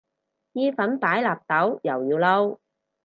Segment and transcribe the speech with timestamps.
[0.53, 2.57] 意粉擺納豆又要嬲